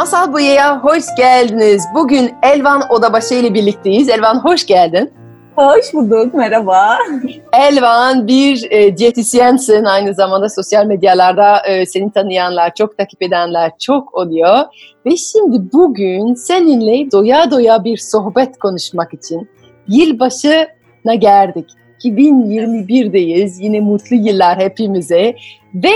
[0.00, 1.84] Masal Buya'ya hoş geldiniz.
[1.94, 4.08] Bugün Elvan Odabaşı ile birlikteyiz.
[4.08, 5.10] Elvan hoş geldin.
[5.56, 6.98] Hoş bulduk, merhaba.
[7.52, 9.84] Elvan bir e, diyetisyensin.
[9.84, 14.58] Aynı zamanda sosyal medyalarda e, seni tanıyanlar, çok takip edenler çok oluyor.
[15.06, 19.48] Ve şimdi bugün seninle doya doya bir sohbet konuşmak için
[19.88, 21.66] yılbaşına geldik.
[22.04, 23.62] 2021'deyiz.
[23.62, 25.34] Yine mutlu yıllar hepimize.
[25.74, 25.92] Ve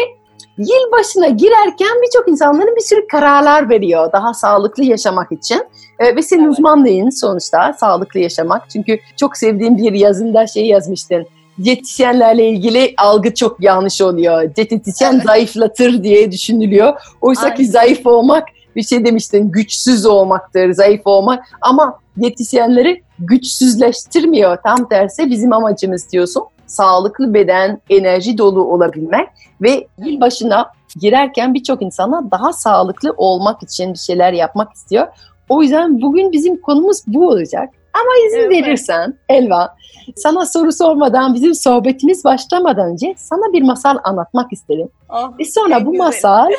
[0.58, 5.62] yılbaşına girerken birçok insanların bir sürü kararlar veriyor daha sağlıklı yaşamak için.
[5.98, 6.52] Ee, ve senin Evet.
[6.52, 8.70] uzmanlığın sonuçta sağlıklı yaşamak.
[8.70, 11.26] Çünkü çok sevdiğim bir yazında şey yazmıştın.
[11.64, 14.54] Diyetisyenlerle ilgili algı çok yanlış oluyor.
[14.56, 15.24] Diyetisyen Evet.
[15.24, 16.92] zayıflatır diye düşünülüyor.
[17.20, 17.70] Oysa ki Aynen.
[17.70, 21.44] zayıf olmak bir şey demiştin güçsüz olmaktır, zayıf olmak.
[21.60, 24.58] Ama diyetisyenleri güçsüzleştirmiyor.
[24.62, 26.42] Tam tersi bizim amacımız diyorsun.
[26.66, 29.28] Sağlıklı beden, enerji dolu olabilmek
[29.62, 30.66] ve yılbaşına
[31.00, 35.06] girerken birçok insana daha sağlıklı olmak için bir şeyler yapmak istiyor.
[35.48, 37.70] O yüzden bugün bizim konumuz bu olacak.
[37.94, 38.50] Ama izin Evet.
[38.50, 39.74] verirsen Elva,
[40.16, 44.88] sana soru sormadan, bizim sohbetimiz başlamadan önce sana bir masal anlatmak isterim.
[45.08, 46.06] Oh, Ve sonra bu güzeli.
[46.06, 46.50] masal,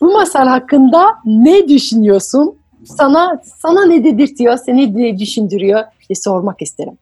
[0.00, 2.56] bu masal hakkında ne düşünüyorsun?
[2.84, 6.98] Sana sana ne dedirtiyor, seni ne düşündürüyor diye sormak isterim.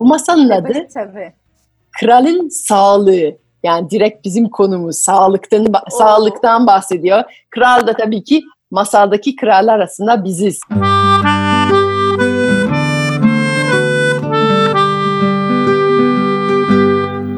[0.00, 1.32] Bu masalın adı Evet, tabii.
[2.00, 3.36] Kralın Sağlığı.
[3.62, 7.22] Yani direkt bizim konumuz sağlıktan sağlıktan bahsediyor.
[7.50, 10.60] Kral da tabii ki masaldaki krallar arasında biziz.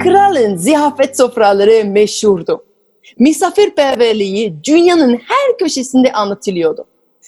[0.02, 2.64] Kralın ziyafet sofraları meşhurdu.
[3.18, 6.84] Misafirperverliği dünyanın her köşesinde anlatılıyordu.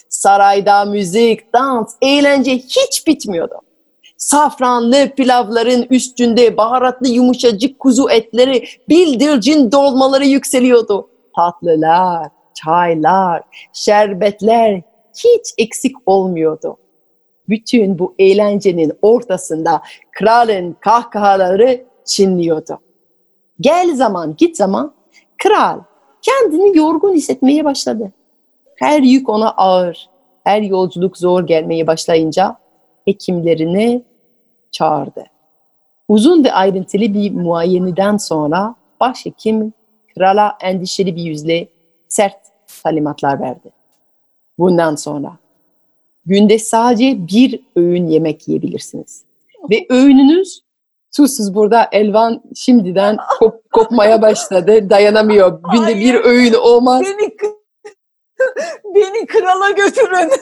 [0.08, 3.54] Sarayda müzik, dans, eğlence hiç bitmiyordu.
[4.22, 11.08] Safranlı pilavların üstünde baharatlı yumuşacık kuzu etleri, bildircin dolmaları yükseliyordu.
[11.36, 14.82] Tatlılar, çaylar, şerbetler
[15.16, 16.76] hiç eksik olmuyordu.
[17.48, 22.78] Bütün bu eğlencenin ortasında kralın kahkahaları çınlıyordu.
[23.60, 24.94] Gel zaman git zaman
[25.42, 25.80] kral
[26.22, 28.12] kendini yorgun hissetmeye başladı.
[28.76, 30.08] Her yük ona ağır,
[30.44, 32.56] her yolculuk zor gelmeye başlayınca
[33.04, 34.11] hekimlerini
[34.72, 35.24] çağırdı.
[36.08, 39.72] Uzun ve ayrıntılı bir muayeneden sonra başhekim
[40.14, 41.68] krala endişeli bir yüzle
[42.08, 42.36] sert
[42.82, 43.70] talimatlar verdi.
[44.58, 45.36] Bundan sonra
[46.26, 49.24] günde sadece bir öğün yemek yiyebilirsiniz.
[49.70, 50.62] Ve öğününüz
[51.10, 54.90] susuz burada Elvan şimdiden kop- kopmaya başladı.
[54.90, 55.60] Dayanamıyor.
[55.72, 57.02] Günde bir öğün olmaz.
[57.02, 57.36] Beni,
[58.94, 60.30] beni krala götürün.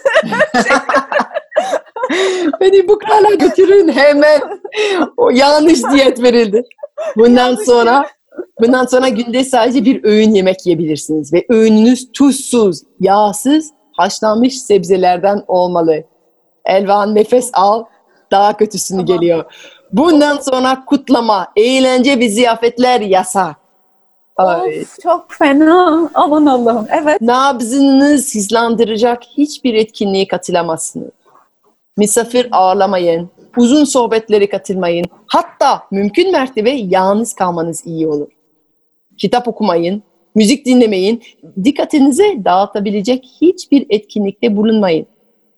[2.61, 4.41] Beni bu krala götürün hemen.
[5.17, 6.63] O yanlış diyet verildi.
[7.17, 8.07] Bundan Yanlış sonra
[8.61, 16.05] bundan sonra günde sadece bir öğün yemek yiyebilirsiniz ve öğününüz tuzsuz, yağsız, haşlanmış sebzelerden olmalı.
[16.65, 17.85] Elvan nefes al,
[18.31, 19.21] daha kötüsünü Tamam.
[19.21, 19.45] geliyor.
[19.93, 23.60] Bundan sonra kutlama, eğlence ve ziyafetler yasak.
[24.47, 24.81] Ay.
[24.81, 26.11] Of, çok fena.
[26.15, 26.87] Aman Allah'ım.
[27.03, 27.21] Evet.
[27.21, 31.11] Nabzınız hızlandıracak hiçbir etkinliğe katılamazsınız.
[31.97, 35.07] Misafir ağırlamayın, uzun sohbetlere katılmayın.
[35.27, 38.29] Hatta mümkün mertebe yalnız kalmanız iyi olur.
[39.19, 40.03] Kitap okumayın,
[40.35, 41.23] müzik dinlemeyin,
[41.65, 45.07] dikkatinizi dağıtabilecek hiçbir etkinlikte bulunmayın.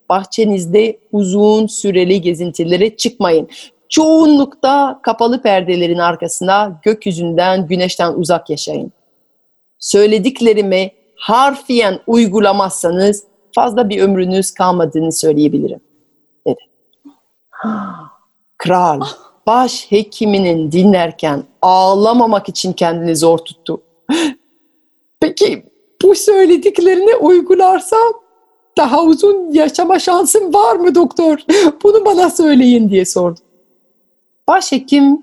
[0.09, 3.49] Bahçenizde uzun süreli gezintilere çıkmayın.
[3.93, 8.93] Çoğunlukta kapalı perdelerin arkasında gökyüzünden, güneşten uzak yaşayın
[9.83, 15.81] söylediklerimi harfiyen uygulamazsanız fazla bir ömrünüz kalmadığını söyleyebilirim.
[16.47, 16.61] Dedi.
[18.59, 19.01] Kral
[19.47, 23.83] baş hekiminin dinlerken ağlamamak için kendini zor tuttu.
[25.21, 25.67] Peki
[26.03, 28.13] bu söylediklerini uygularsam
[28.79, 31.39] daha uzun yaşama şansım var mı doktor?
[31.83, 33.41] Bunu bana söyleyin diye sordu.
[34.49, 35.23] Başhekim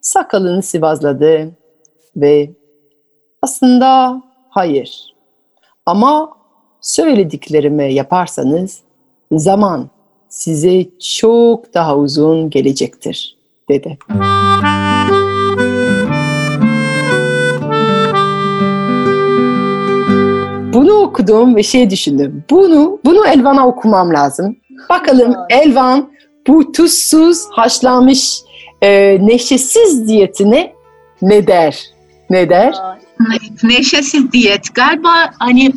[0.00, 1.50] sakalını sıvazladı
[2.16, 2.50] ve
[3.42, 5.14] aslında hayır.
[5.86, 6.32] Ama
[6.80, 8.80] söylediklerimi yaparsanız
[9.32, 9.90] zaman
[10.28, 13.36] size çok daha uzun gelecektir
[13.68, 13.98] dedi.
[20.80, 22.44] bunu okudum ve şey düşündüm.
[22.50, 24.56] Bunu bunu Elvan'a okumam lazım.
[24.90, 26.10] Bakalım Elvan
[26.46, 28.40] bu tuzsuz haşlanmış
[28.82, 30.74] e, neşesiz diyetine
[31.22, 31.90] ne der?
[32.30, 32.74] Ne der?
[33.62, 35.72] neşesiz diyet galiba hani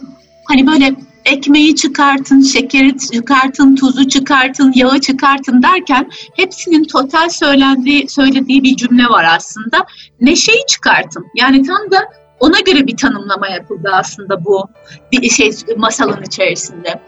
[0.47, 0.95] hani böyle
[1.25, 9.05] ekmeği çıkartın, şekeri çıkartın, tuzu çıkartın, yağı çıkartın derken hepsinin total söylendiği söylediği bir cümle
[9.05, 9.85] var aslında.
[10.21, 11.25] Neşeyi çıkartın.
[11.35, 11.97] Yani tam da
[12.39, 14.67] ona göre bir tanımlama yapıldı aslında bu
[15.11, 17.01] bir şey masalın içerisinde.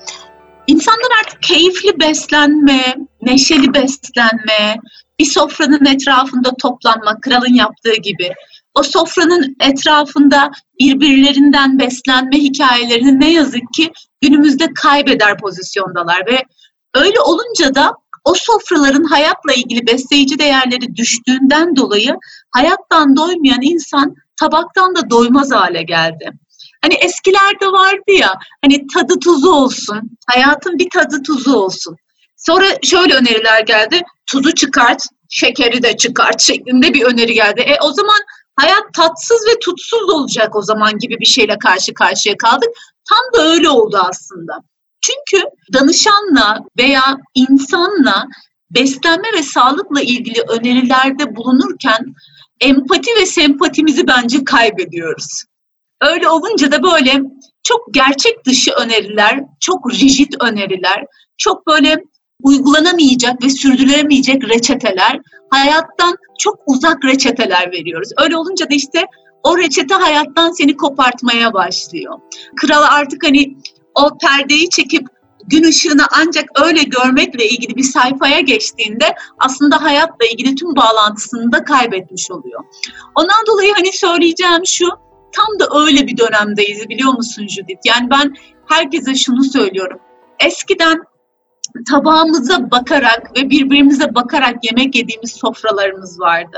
[0.67, 4.77] İnsanlar artık keyifli beslenme, neşeli beslenme,
[5.25, 8.33] bir sofranın etrafında toplanma, kralın yaptığı gibi
[8.75, 13.91] o sofranın etrafında birbirlerinden beslenme hikayelerini ne yazık ki
[14.21, 16.43] günümüzde kaybeder pozisyondalar ve
[16.93, 17.93] öyle olunca da
[18.23, 22.15] o sofraların hayatla ilgili besleyici değerleri düştüğünden dolayı
[22.51, 26.29] hayattan doymayan insan tabaktan da doymaz hale geldi.
[26.81, 28.33] Hani eskilerde vardı ya
[28.65, 31.95] hani tadı tuzu olsun, hayatın bir tadı tuzu olsun.
[32.37, 34.01] Sonra şöyle öneriler geldi,
[34.31, 37.61] tuzu çıkart, şekeri de çıkart şeklinde bir öneri geldi.
[37.61, 38.19] E o zaman
[38.55, 42.69] hayat tatsız ve tutsuz olacak o zaman gibi bir şeyle karşı karşıya kaldık.
[43.09, 44.59] Tam da öyle oldu aslında.
[45.01, 48.25] Çünkü danışanla veya insanla
[48.71, 52.15] beslenme ve sağlıkla ilgili önerilerde bulunurken
[52.61, 55.43] empati ve sempatimizi bence kaybediyoruz.
[56.01, 57.21] Öyle olunca da böyle
[57.63, 61.05] çok gerçek dışı öneriler, çok rigid öneriler,
[61.37, 62.03] çok böyle
[62.45, 65.19] uygulanamayacak ve sürdürülemeyecek reçeteler,
[65.49, 68.09] hayattan çok uzak reçeteler veriyoruz.
[68.23, 69.05] Öyle olunca da işte
[69.43, 72.19] o reçete hayattan seni kopartmaya başlıyor.
[72.61, 73.57] Kral artık hani
[73.95, 75.07] o perdeyi çekip
[75.47, 81.63] gün ışığını ancak öyle görmekle ilgili bir sayfaya geçtiğinde aslında hayatla ilgili tüm bağlantısını da
[81.63, 82.63] kaybetmiş oluyor.
[83.15, 84.87] Ondan dolayı hani söyleyeceğim şu,
[85.31, 87.79] tam da öyle bir dönemdeyiz biliyor musun Judith?
[87.85, 88.33] Yani ben
[88.69, 89.99] herkese şunu söylüyorum.
[90.39, 91.01] Eskiden
[91.89, 96.57] tabağımıza bakarak ve birbirimize bakarak yemek yediğimiz sofralarımız vardı.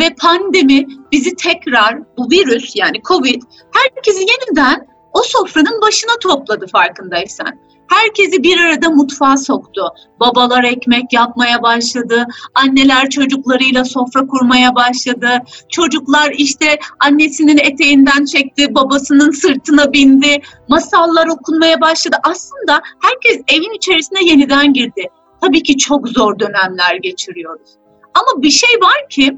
[0.00, 3.42] Ve pandemi bizi tekrar bu virüs yani Covid
[3.72, 7.58] herkesi yeniden o sofranın başına topladı farkındaysan
[7.90, 9.82] herkesi bir arada mutfağa soktu.
[10.20, 15.28] Babalar ekmek yapmaya başladı, anneler çocuklarıyla sofra kurmaya başladı.
[15.68, 20.42] Çocuklar işte annesinin eteğinden çekti, babasının sırtına bindi.
[20.68, 22.16] Masallar okunmaya başladı.
[22.22, 25.06] Aslında herkes evin içerisine yeniden girdi.
[25.40, 27.70] Tabii ki çok zor dönemler geçiriyoruz.
[28.14, 29.36] Ama bir şey var ki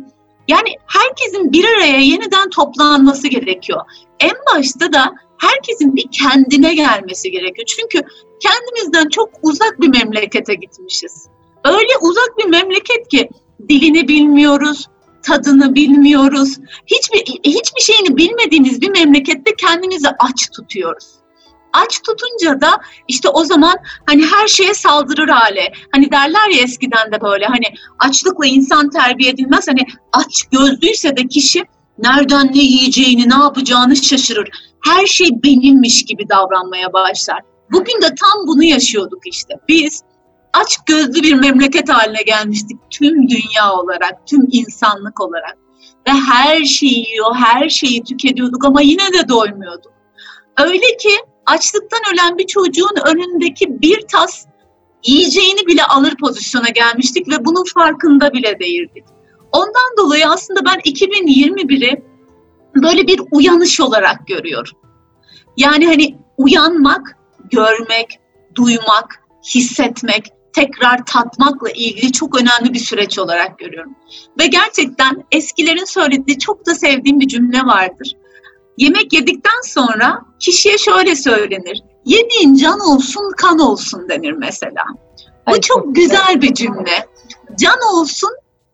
[0.48, 3.80] yani herkesin bir araya yeniden toplanması gerekiyor.
[4.20, 7.66] En başta da herkesin bir kendine gelmesi gerekiyor.
[7.66, 8.00] Çünkü
[8.40, 11.26] kendimizden çok uzak bir memlekete gitmişiz.
[11.64, 13.30] Öyle uzak bir memleket ki
[13.68, 14.88] dilini bilmiyoruz,
[15.22, 16.58] tadını bilmiyoruz.
[16.86, 21.06] Hiçbir hiçbir şeyini bilmediğimiz bir memlekette kendimizi aç tutuyoruz.
[21.72, 25.72] Aç tutunca da işte o zaman hani her şeye saldırır hale.
[25.92, 27.64] Hani derler ya eskiden de böyle hani
[27.98, 29.68] açlıkla insan terbiye edilmez.
[29.68, 31.64] Hani aç gözlüyse de kişi
[31.98, 34.48] nereden ne yiyeceğini, ne yapacağını şaşırır.
[34.84, 37.40] Her şey benimmiş gibi davranmaya başlar.
[37.72, 39.54] Bugün de tam bunu yaşıyorduk işte.
[39.68, 40.02] Biz
[40.52, 45.58] aç gözlü bir memleket haline gelmiştik tüm dünya olarak, tüm insanlık olarak.
[46.08, 49.92] Ve her şeyi yiyor, her şeyi tüketiyorduk ama yine de doymuyorduk.
[50.58, 51.10] Öyle ki
[51.46, 54.46] açlıktan ölen bir çocuğun önündeki bir tas
[55.06, 59.04] yiyeceğini bile alır pozisyona gelmiştik ve bunun farkında bile değildik.
[59.52, 62.02] Ondan dolayı aslında ben 2021'i
[62.74, 64.78] böyle bir uyanış olarak görüyorum.
[65.56, 67.16] Yani hani uyanmak
[67.50, 68.20] görmek,
[68.54, 69.22] duymak,
[69.54, 73.94] hissetmek, tekrar tatmakla ilgili çok önemli bir süreç olarak görüyorum.
[74.38, 78.12] Ve gerçekten eskilerin söylediği çok da sevdiğim bir cümle vardır.
[78.76, 81.82] Yemek yedikten sonra kişiye şöyle söylenir.
[82.04, 84.84] Yediğin can olsun, kan olsun denir mesela.
[85.48, 87.06] Bu çok güzel bir cümle.
[87.60, 88.30] Can olsun,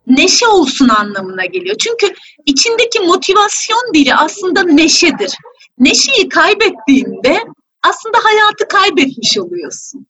[0.09, 1.77] neşe olsun anlamına geliyor.
[1.79, 2.15] Çünkü
[2.47, 5.33] içindeki motivasyon dili aslında neşedir.
[5.79, 7.43] Neşeyi kaybettiğinde
[7.83, 10.07] aslında hayatı kaybetmiş oluyorsun.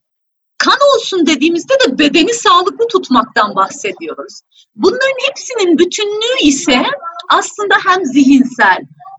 [0.59, 4.40] Kan olsun dediğimizde de bedeni sağlıklı tutmaktan bahsediyoruz.
[4.75, 6.83] Bunların hepsinin bütünlüğü ise
[7.28, 8.78] aslında hem zihinsel,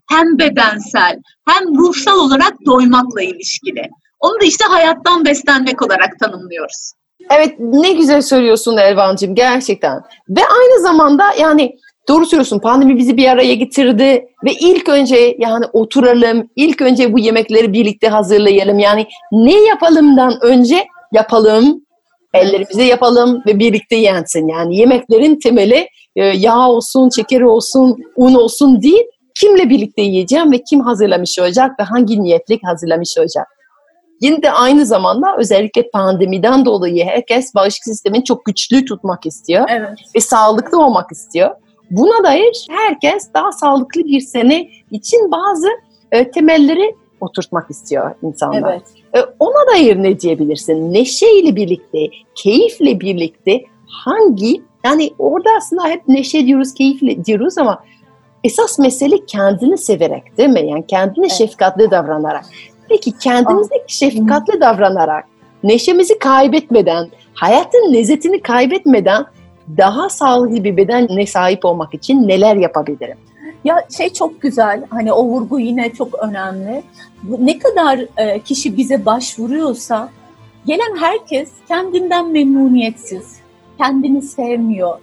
[0.09, 3.89] hem bedensel, hem ruhsal olarak doymakla ilişkili.
[4.19, 6.91] Onu da işte hayattan beslenmek olarak tanımlıyoruz.
[7.29, 10.01] Evet ne güzel söylüyorsun Elvan'cığım gerçekten.
[10.29, 11.75] Ve aynı zamanda yani
[12.09, 12.59] Doğru söylüyorsun.
[12.59, 18.07] Pandemi bizi bir araya getirdi ve ilk önce yani oturalım, ilk önce bu yemekleri birlikte
[18.07, 18.79] hazırlayalım.
[18.79, 21.86] Yani ne yapalımdan önce yapalım,
[22.33, 24.48] ellerimize yapalım ve birlikte yensin.
[24.48, 29.03] Yani yemeklerin temeli e, yağ olsun, şeker olsun, un olsun değil,
[29.39, 33.48] kimle birlikte yiyeceğim ve kim hazırlamış olacak ve hangi niyetle hazırlamış olacak.
[34.21, 39.97] Yine de aynı zamanda özellikle pandemiden dolayı herkes bağışıklık sistemini çok güçlü tutmak istiyor Evet.
[40.15, 41.55] ve sağlıklı olmak istiyor.
[41.91, 45.67] Buna dair herkes daha sağlıklı bir sene için bazı
[46.11, 48.73] e, temelleri oturtmak istiyor insanlar.
[48.73, 48.83] Evet.
[49.15, 50.93] E, ona dair ne diyebilirsin?
[50.93, 51.99] Neşeyle birlikte,
[52.35, 57.83] keyifle birlikte hangi yani orada aslında hep neşe diyoruz, keyifle diyoruz ama
[58.43, 60.69] esas mesele kendini severek değil mi?
[60.69, 61.38] Yani kendine Evet.
[61.38, 62.45] şefkatli davranarak.
[62.89, 65.25] Peki kendimize şefkatli davranarak,
[65.63, 69.25] neşemizi kaybetmeden, hayatın lezzetini kaybetmeden
[69.77, 73.17] daha sağlıklı bir bedene sahip olmak için neler yapabilirim?
[73.63, 76.84] Ya şey çok güzel, hani o vurgu yine çok önemli.
[77.39, 80.10] Ne kadar e, kişi bize başvuruyorsa,
[80.65, 83.39] gelen herkes kendinden memnuniyetsiz,
[83.77, 84.98] kendini sevmiyor,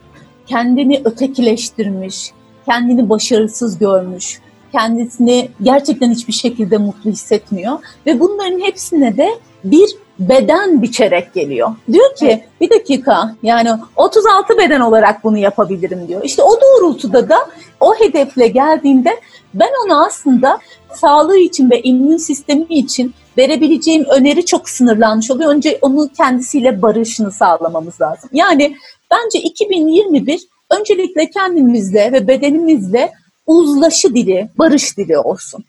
[0.46, 2.32] kendini ötekileştirmiş,
[2.66, 4.40] kendini başarısız görmüş,
[4.72, 9.28] kendisini gerçekten hiçbir şekilde mutlu hissetmiyor ve bunların hepsine de
[9.64, 11.70] bir beden biçerek geliyor.
[11.92, 12.44] Diyor ki Evet.
[12.60, 16.24] bir dakika yani 36 beden olarak bunu yapabilirim diyor.
[16.24, 17.36] İşte o doğrultuda da
[17.80, 19.20] o hedefle geldiğinde
[19.54, 20.58] ben ona aslında
[20.94, 25.50] sağlığı için ve immün sistemi için verebileceğim öneri çok sınırlanmış oluyor.
[25.54, 28.30] Önce onu kendisiyle barışını sağlamamız lazım.
[28.32, 28.76] Yani
[29.10, 33.12] bence 2021 öncelikle kendimizle ve bedenimizle
[33.46, 35.64] uzlaşı dili, barış dili olsun.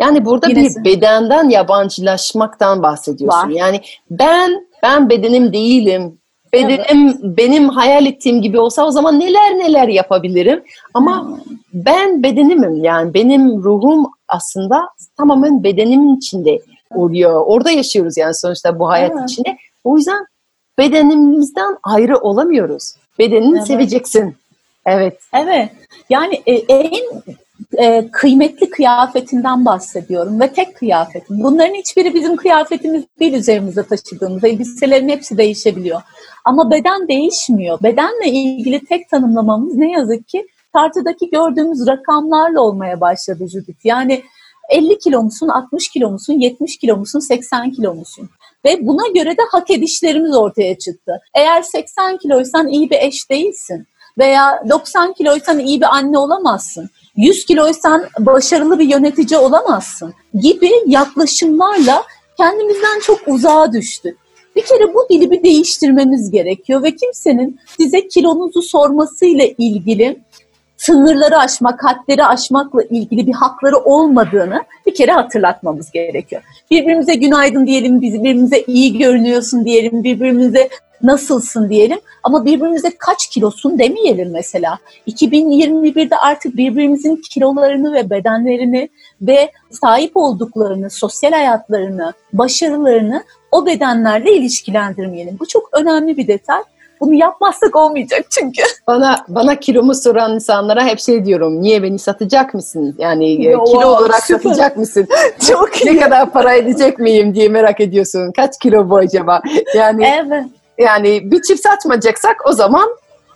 [0.00, 0.80] Yani burada Yinesi.
[0.80, 3.40] bir bedenden yabancılaşmaktan bahsediyorsun.
[3.40, 3.48] Var.
[3.48, 6.18] Yani ben ben bedenim değilim.
[6.52, 10.62] Bedenim benim hayal ettiğim gibi olsa o zaman neler neler yapabilirim.
[10.94, 11.38] Ama
[11.74, 12.84] ben bedenimim.
[12.84, 16.58] Yani benim ruhum aslında tamamen bedenimin içinde
[16.94, 17.42] oluyor.
[17.46, 19.30] Orada yaşıyoruz yani sonuçta bu hayat Evet.
[19.30, 19.56] içinde.
[19.84, 20.26] O yüzden
[20.78, 22.94] bedenimizden ayrı olamıyoruz.
[23.18, 23.66] Bedenini Evet.
[23.66, 24.36] seveceksin.
[24.86, 25.20] Evet.
[25.34, 25.70] Evet.
[26.10, 27.22] Yani e, en
[27.78, 31.42] e, kıymetli kıyafetinden bahsediyorum ve tek kıyafetim.
[31.42, 34.44] Bunların hiçbiri bizim kıyafetimiz değil üzerimizde taşıdığımız.
[34.44, 36.00] Elbiselerin hepsi değişebiliyor.
[36.44, 37.78] Ama beden değişmiyor.
[37.82, 43.84] Bedenle ilgili tek tanımlamamız ne yazık ki tartıdaki gördüğümüz rakamlarla olmaya başladı Judith.
[43.84, 44.22] Yani
[44.68, 48.30] 50 kilo musun, 60 kilo musun, 70 kilo musun, 80 kilo musun?
[48.64, 51.20] Ve buna göre de hak edişlerimiz ortaya çıktı.
[51.34, 53.86] Eğer 80 kiloysan iyi bir eş değilsin.
[54.18, 56.90] Veya 90 kiloysan iyi bir anne olamazsın.
[57.16, 62.02] 100 kiloysan başarılı bir yönetici olamazsın gibi yaklaşımlarla
[62.36, 64.18] kendimizden çok uzağa düştük.
[64.56, 70.20] Bir kere bu dili bir değiştirmemiz gerekiyor ve kimsenin size kilonuzu sormasıyla ilgili
[70.82, 76.42] sınırları aşmak, hadleri aşmakla ilgili bir hakları olmadığını bir kere hatırlatmamız gerekiyor.
[76.70, 80.68] Birbirimize günaydın diyelim, birbirimize iyi görünüyorsun diyelim, birbirimize
[81.02, 84.78] nasılsın diyelim ama birbirimize kaç kilosun demeyelim mesela.
[85.08, 88.88] 2021'de artık birbirimizin kilolarını ve bedenlerini
[89.20, 95.36] ve sahip olduklarını, sosyal hayatlarını, başarılarını o bedenlerle ilişkilendirmeyelim.
[95.40, 96.62] Bu çok önemli bir detay.
[97.02, 98.62] Bunu yapmazsak olmayacak çünkü.
[98.86, 101.62] Bana bana kilomu soran insanlara hep şey diyorum.
[101.62, 102.94] Niye beni satacak mısın?
[102.98, 104.40] Yani e, Yo, kilo olarak süper.
[104.42, 105.08] satacak mısın?
[105.48, 108.32] Çok ne kadar para edecek miyim diye merak ediyorsun.
[108.36, 109.42] Kaç kilo bu acaba?
[109.76, 110.44] Yani Evet.
[110.78, 112.88] yani bir çift satmayacaksak o zaman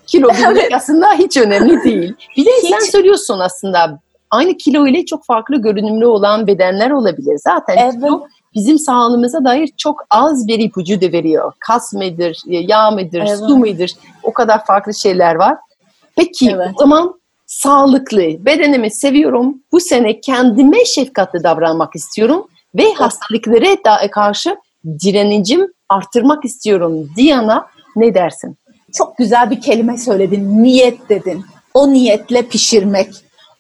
[0.07, 2.15] kilo bilmek aslında hiç önemli değil.
[2.37, 2.71] Bir de Hiç.
[2.71, 3.99] sen söylüyorsun aslında
[4.31, 7.39] aynı kilo ile çok farklı görünümlü olan bedenler olabilir.
[7.39, 7.93] Zaten Evet.
[7.95, 11.53] kilo bizim sağlığımıza dair çok az bir ipucu da veriyor.
[11.59, 13.39] Kas mıdır, yağ mıdır, Evet.
[13.39, 13.89] su mudur?
[14.23, 15.57] O kadar farklı şeyler var.
[16.17, 16.71] Peki Evet.
[16.75, 19.63] o zaman sağlıklı, bedenimi seviyorum.
[19.73, 24.57] Bu sene kendime şefkatli davranmak istiyorum ve hastalıklara da karşı
[25.05, 27.09] direnicim artırmak istiyorum.
[27.17, 28.57] Diana ne dersin?
[28.95, 30.63] Çok güzel bir kelime söyledin.
[30.63, 31.45] Niyet dedin.
[31.75, 33.09] O niyetle pişirmek.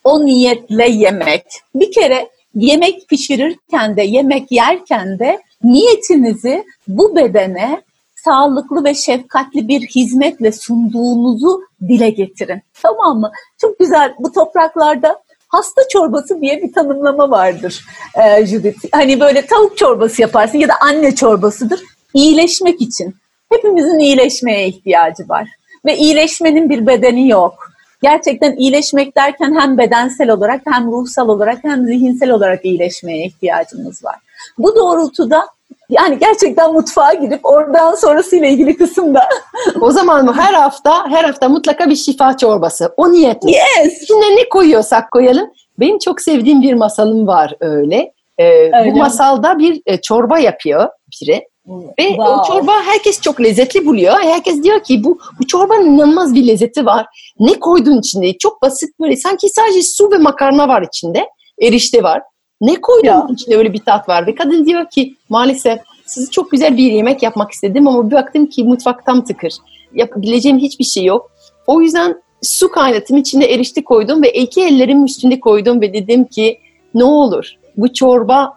[0.05, 1.45] O niyetle yemek.
[1.75, 7.83] Bir kere yemek pişirirken de yemek yerken de niyetinizi bu bedene
[8.25, 12.63] sağlıklı ve şefkatli bir hizmetle sunduğunuzu dile getirin.
[12.83, 13.33] Tamam mı?
[13.61, 14.15] Çok güzel.
[14.19, 17.85] Bu topraklarda hasta çorbası diye bir tanımlama vardır
[18.25, 18.79] e, Judith.
[18.93, 21.81] Hani böyle tavuk çorbası yaparsın ya da anne çorbasıdır.
[22.15, 23.15] İyileşmek için.
[23.53, 25.49] Hepimizin iyileşmeye ihtiyacı var.
[25.85, 27.76] Ve iyileşmenin bir bedeni yok.
[28.03, 34.17] Gerçekten iyileşmek derken hem bedensel olarak hem ruhsal olarak hem zihinsel olarak iyileşmeye ihtiyacımız var.
[34.59, 35.47] Bu doğrultuda
[35.89, 39.29] yani gerçekten mutfağa gidip oradan sonrasıyla ilgili kısımda
[39.81, 42.95] O zaman her hafta her hafta mutlaka bir şifa çorbası.
[42.97, 43.51] O niyetle.
[43.51, 45.51] yes İçine ne koyuyorsak koyalım.
[45.81, 48.13] Benim çok sevdiğim bir masalım var öyle.
[48.39, 52.35] Ee, Öyle bu masalda bir e, çorba yapıyor biri Ve Wow.
[52.35, 54.13] o çorba herkes çok lezzetli buluyor.
[54.21, 57.07] Herkes diyor ki bu, bu çorbanın inanılmaz bir lezzeti var.
[57.41, 58.39] Ne koydun içinde?
[58.39, 59.17] Çok basit böyle.
[59.17, 61.27] Sanki sadece su ve makarna var içinde.
[61.63, 62.23] Erişte var.
[62.61, 63.27] Ne koydun Ya.
[63.33, 64.27] içinde öyle bir tat var.
[64.27, 68.47] Ve kadın diyor ki maalesef size çok güzel bir yemek yapmak istedim ama bir baktım
[68.47, 69.53] ki mutfak tam tıkır.
[69.95, 71.31] Yapabileceğim hiçbir şey yok.
[71.67, 76.59] O yüzden su kaynattım içine erişte koydum ve iki ellerim üstünde koydum ve dedim ki
[76.95, 78.53] ne olur bu çorba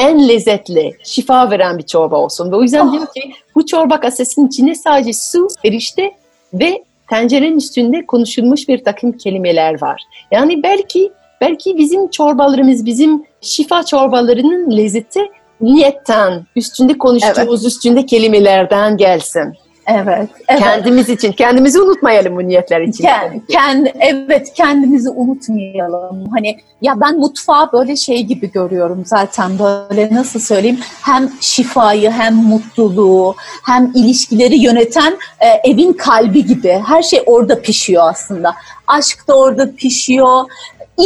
[0.00, 2.52] en lezzetli, şifa veren bir çorba olsun.
[2.52, 2.92] Ve o yüzden Ah.
[2.92, 6.10] diyor ki bu çorba kasesinin içinde sadece su, erişte
[6.54, 10.02] ve tencerenin üstünde konuşulmuş bir takım kelimeler var.
[10.30, 15.20] Yani belki belki bizim çorbalarımız, bizim şifa çorbalarının lezzeti
[15.60, 19.54] niyetten, üstünde konuştuğumuz üstünde kelimelerden gelsin.
[19.90, 20.28] Evet.
[20.48, 20.60] evet.
[20.60, 23.04] Kendimiz için, kendimizi unutmayalım bu niyetler için.
[23.04, 26.26] Kendi, kendi, evet kendimizi unutmayalım.
[26.30, 32.34] Hani ya ben mutfağı böyle şey gibi görüyorum zaten böyle nasıl söyleyeyim hem şifayı hem
[32.34, 33.34] mutluluğu
[33.66, 38.54] hem ilişkileri yöneten e, evin kalbi gibi her şey orada pişiyor aslında.
[38.86, 40.44] Aşk da orada pişiyor.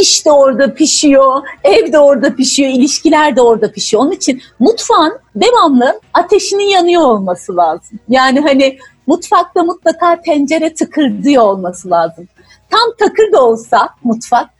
[0.00, 4.02] İş de orada pişiyor, ev de orada pişiyor, ilişkiler de orada pişiyor.
[4.02, 7.98] Onun için mutfağın devamlı ateşinin yanıyor olması lazım.
[8.08, 12.28] Yani hani mutfakta mutlaka tencere tıkırdıyor olması lazım.
[12.70, 14.50] Tam takır da olsa mutfak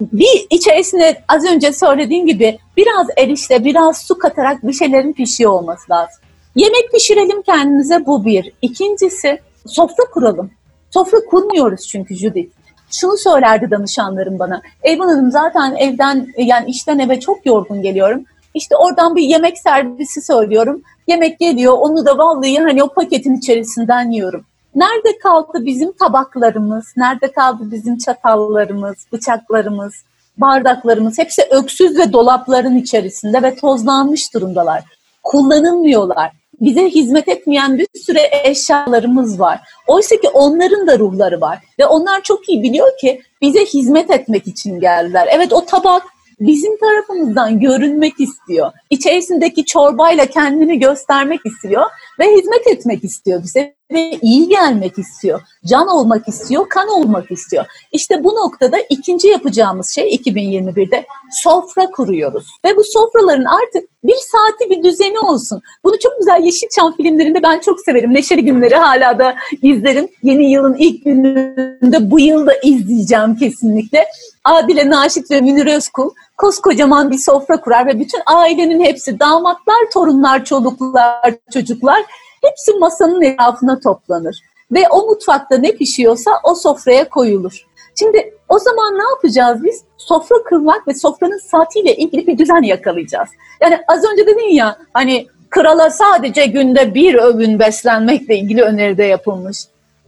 [0.00, 5.92] bir içerisine az önce söylediğim gibi biraz erişte, biraz su katarak bir şeylerin pişiyor olması
[5.92, 6.22] lazım.
[6.54, 8.52] Yemek pişirelim kendimize bu bir.
[8.62, 10.50] İkincisi sofra kuralım.
[10.90, 12.59] Sofra kurmuyoruz çünkü Judith.
[12.90, 14.62] Şunu söylerdi danışanlarım bana.
[14.82, 18.24] Eyvan Hanım zaten evden yani işten eve çok yorgun geliyorum.
[18.54, 20.82] İşte oradan bir yemek servisi söylüyorum.
[21.06, 24.44] Yemek geliyor onu da vallahi hani o paketin içerisinden yiyorum.
[24.74, 26.84] Nerede kaldı bizim tabaklarımız?
[26.96, 29.94] Nerede kaldı bizim çatallarımız, bıçaklarımız,
[30.36, 31.18] bardaklarımız?
[31.18, 34.84] Hepsi öksüz ve dolapların içerisinde ve tozlanmış durumdalar.
[35.22, 36.30] Kullanılmıyorlar.
[36.60, 39.60] Bize hizmet etmeyen bir süre eşyalarımız var.
[39.86, 41.58] Oysa ki onların da ruhları var.
[41.78, 45.28] Ve onlar çok iyi biliyor ki bize hizmet etmek için geldiler.
[45.32, 46.02] Evet o tabak
[46.40, 48.72] bizim tarafımızdan görünmek istiyor.
[48.90, 51.82] İçerisindeki çorbayla kendini göstermek istiyor
[52.20, 55.40] ve hizmet etmek istiyor bize ve iyi gelmek istiyor.
[55.66, 57.64] Can olmak istiyor, kan olmak istiyor.
[57.92, 61.06] İşte bu noktada ikinci yapacağımız şey 2021'de
[61.42, 62.46] sofra kuruyoruz.
[62.64, 65.62] Ve bu sofraların artık bir saati bir düzeni olsun.
[65.84, 68.14] Bunu çok güzel Yeşilçam filmlerinde ben çok severim.
[68.14, 70.08] Neşeli günleri hala da izlerim.
[70.22, 74.04] Yeni yılın ilk gününde bu yıl da izleyeceğim kesinlikle.
[74.44, 80.44] Adile Naşit ve Münir Özkul koskocaman bir sofra kurar ve bütün ailenin hepsi damatlar, torunlar,
[80.44, 82.02] çoluklar, çocuklar
[82.42, 84.40] hepsi masanın etrafına toplanır.
[84.72, 87.66] Ve o mutfakta ne pişiyorsa o sofraya koyulur.
[87.98, 89.84] Şimdi o zaman ne yapacağız biz?
[89.96, 93.28] Sofra kırmak ve sofranın saatiyle ilgili bir düzen yakalayacağız.
[93.60, 99.58] Yani az önce dedin ya hani krala sadece günde bir öğün beslenmekle ilgili öneride yapılmış.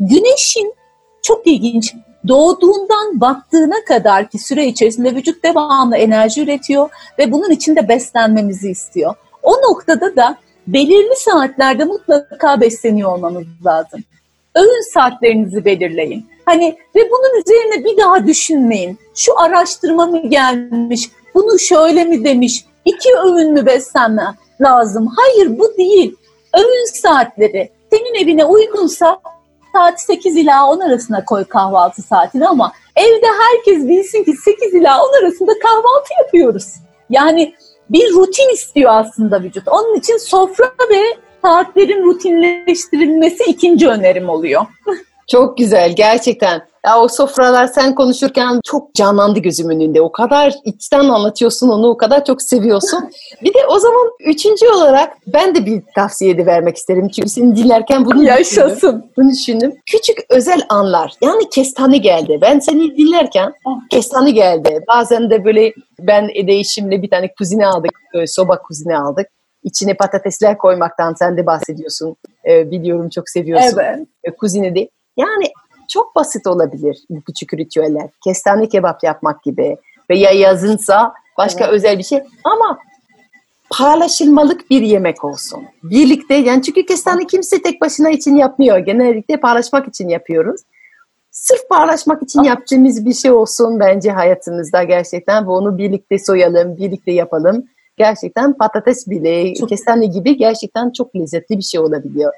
[0.01, 0.75] Güneşin
[1.23, 1.95] çok ilginç
[2.28, 8.70] doğduğundan battığına kadar ki süre içerisinde vücut devamlı enerji üretiyor ve bunun için de beslenmemizi
[8.70, 9.14] istiyor.
[9.42, 14.00] O noktada da belirli saatlerde mutlaka besleniyor olmamız lazım.
[14.54, 16.26] Öğün saatlerinizi belirleyin.
[16.44, 18.98] Hani ve bunun üzerine bir daha düşünmeyin.
[19.14, 24.22] Şu araştırma mı gelmiş, bunu şöyle mi demiş, iki öğün mü beslenme
[24.61, 25.08] lazım?
[25.16, 26.16] Hayır bu değil.
[26.54, 29.20] Öğün saatleri senin evine uygunsa
[29.72, 35.02] saat 8 ila 10 arasına koy kahvaltı saatini ama evde herkes bilsin ki 8 ila
[35.02, 36.66] 10 arasında kahvaltı yapıyoruz.
[37.11, 37.54] Yani
[37.90, 39.68] bir rutin istiyor aslında vücut.
[39.68, 41.02] Onun için sofra ve
[41.42, 44.66] saatlerin rutinleştirilmesi ikinci önerim oluyor.
[45.30, 46.71] Çok güzel gerçekten.
[46.87, 50.01] Ya o sofralar sen konuşurken çok canlandı gözümün önünde.
[50.01, 53.11] O kadar içten anlatıyorsun onu, o kadar çok seviyorsun.
[53.42, 57.09] bir de o zaman üçüncü olarak ben de bir tavsiye de vermek isterim.
[57.09, 58.27] Çünkü seni dinlerken bunu düşündüm.
[58.27, 59.11] Yaşasın.
[59.16, 59.73] Bunu düşündüm.
[59.87, 61.12] Küçük özel anlar.
[61.23, 62.38] Yani kestane geldi.
[62.42, 63.53] Ben seni dinlerken
[63.90, 64.85] kestane geldi.
[64.88, 67.92] Bazen de böyle ben değişimle bir tane kuzine aldık.
[68.27, 69.27] Soba kuzine aldık.
[69.62, 72.16] İçine patatesler koymaktan sen de bahsediyorsun.
[72.49, 73.79] E, biliyorum çok seviyorsun.
[73.79, 73.99] Evet.
[74.25, 74.88] E, kuzine de.
[75.16, 75.45] Yani
[75.92, 78.09] çok basit olabilir bu küçük ritüeller.
[78.24, 79.76] Kestane kebap yapmak gibi
[80.11, 81.72] veya yazınsa başka Evet.
[81.74, 82.78] özel bir şey ama
[83.70, 85.62] paylaşılmalık bir yemek olsun.
[85.83, 88.78] Birlikte yani çünkü kestane kimse tek başına için yapmıyor.
[88.78, 90.61] Genellikle paylaşmak için yapıyoruz.
[91.31, 97.12] Sırf paylaşmak için yaptığımız bir şey olsun bence hayatımızda gerçekten ve onu birlikte soyalım, birlikte
[97.12, 97.64] yapalım.
[97.96, 102.33] Gerçekten patates bile, Çok- kestane gibi gerçekten çok lezzetli bir şey olabiliyor.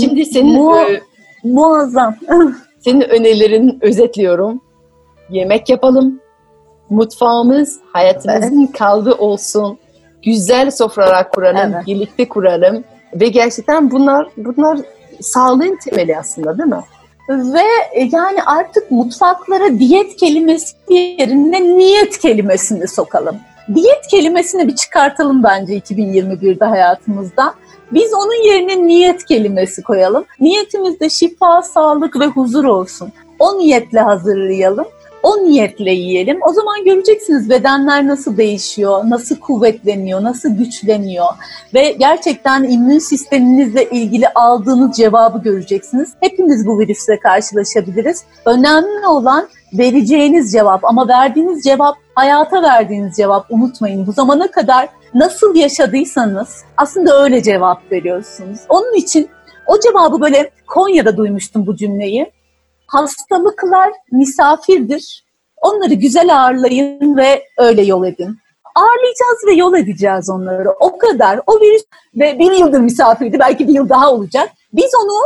[0.00, 1.00] Şimdi senin Bu- e,
[1.44, 2.16] Muazzam.
[2.84, 4.60] senin önerilerini özetliyorum.
[5.30, 6.20] Yemek yapalım.
[6.90, 9.78] Mutfağımız hayatımızın kalbi olsun.
[10.24, 11.86] Güzel sofralar kuralım, Evet.
[11.86, 12.84] birlikte kuralım.
[13.14, 14.78] Ve gerçekten bunlar bunlar
[15.20, 16.82] sağlığın temeli aslında değil mi?
[17.28, 23.36] Ve e, yani artık mutfaklara diyet kelimesi yerine niyet kelimesini sokalım.
[23.74, 27.54] Diyet kelimesini bir çıkartalım bence 2021'de hayatımızdan.
[27.92, 30.24] Biz onun yerine niyet kelimesi koyalım.
[30.40, 33.12] Niyetimizde şifa, sağlık ve huzur olsun.
[33.38, 34.86] O niyetle hazırlayalım.
[35.22, 36.38] O niyetle yiyelim.
[36.48, 41.26] O zaman göreceksiniz bedenler nasıl değişiyor, nasıl kuvvetleniyor, nasıl güçleniyor.
[41.74, 46.12] Ve gerçekten immün sisteminizle ilgili aldığınız cevabı göreceksiniz.
[46.20, 48.24] Hepimiz bu virüsle karşılaşabiliriz.
[48.44, 54.06] Önemli olan vereceğiniz cevap ama verdiğiniz cevap hayata verdiğiniz cevap unutmayın.
[54.06, 58.58] Bu zamana kadar nasıl yaşadıysanız aslında öyle cevap veriyorsunuz.
[58.68, 59.28] Onun için
[59.66, 62.32] o cevabı böyle Konya'da duymuştum bu cümleyi.
[62.86, 65.24] Hastalıklar misafirdir.
[65.56, 68.38] Onları güzel ağırlayın ve öyle yol edin.
[68.74, 70.70] Ağırlayacağız ve yol edeceğiz onları.
[70.80, 71.40] O kadar.
[71.46, 71.82] O virüs
[72.14, 73.38] ve bir yıldır misafirdi.
[73.38, 74.50] Belki bir yıl daha olacak.
[74.72, 75.18] Biz onu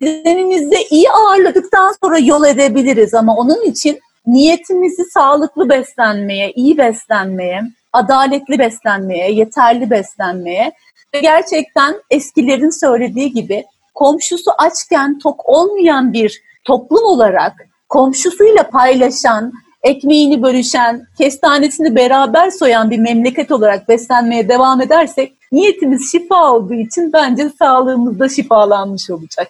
[0.00, 8.58] bedenimizde iyi ağırladıktan sonra yol edebiliriz ama onun için niyetimizi sağlıklı beslenmeye, iyi beslenmeye, adaletli
[8.58, 10.72] beslenmeye, yeterli beslenmeye
[11.14, 17.52] ve gerçekten eskilerin söylediği gibi komşusu açken tok olmayan bir toplum olarak
[17.88, 19.52] komşusuyla paylaşan,
[19.86, 27.12] ekmeğini bölüşen, kestanesini beraber soyan bir memleket olarak beslenmeye devam edersek niyetimiz şifa olduğu için
[27.12, 29.48] bence sağlığımız da şifalanmış olacak.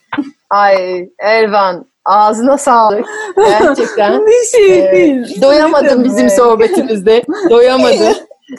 [0.51, 3.07] Ay Ervan ağzına sağlık.
[3.37, 4.27] Gerçekten.
[4.27, 5.43] bir şey Ee, değil.
[5.43, 7.23] Doyamadım bizim sohbetimizde.
[7.51, 8.15] Doyamadım.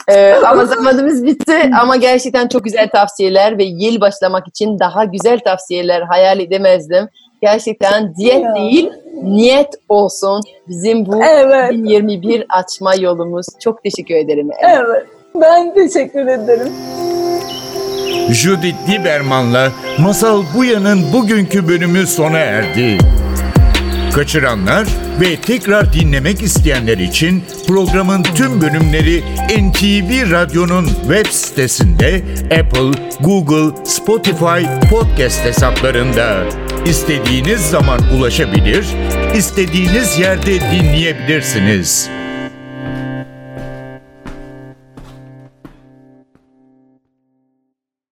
[0.08, 5.38] Ee, ama zamanımız bitti ama gerçekten çok güzel tavsiyeler ve yıl başlamak için daha güzel
[5.38, 7.08] tavsiyeler hayal edemezdim.
[7.42, 8.90] Gerçekten diyet değil,
[9.22, 13.46] niyet olsun bizim bu Evet, 2021 açma yolumuz.
[13.60, 14.48] Çok teşekkür ederim.
[14.62, 14.86] Ervan.
[14.94, 15.06] evet.
[15.34, 16.72] Ben teşekkür ederim.
[18.30, 22.98] Judith Lieberman'la Masal Buya'nın bugünkü bölümü sona erdi.
[24.14, 24.88] Kaçıranlar
[25.20, 29.22] ve tekrar dinlemek isteyenler için programın tüm bölümleri
[29.58, 36.36] NTV Radyo'nun web sitesinde Apple, Google, Spotify podcast hesaplarında
[36.86, 38.86] istediğiniz zaman ulaşabilir,
[39.34, 42.10] istediğiniz yerde dinleyebilirsiniz.